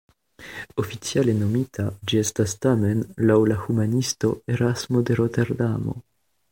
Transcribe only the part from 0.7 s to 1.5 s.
Oficiale